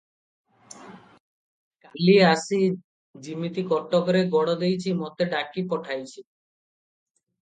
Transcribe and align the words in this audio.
କାଲି 1.87 2.15
ଆସି 2.29 2.59
ଯିମିତି 3.27 3.67
କଟକରେ 3.75 4.23
ଗୋଡ଼ 4.37 4.57
ଦେଇଛି, 4.65 4.95
ମୋତେ 5.03 5.29
ଡାକି 5.35 5.67
ପଠାଇଛି। 5.75 6.23